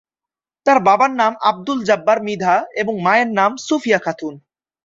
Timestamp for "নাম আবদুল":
1.15-1.79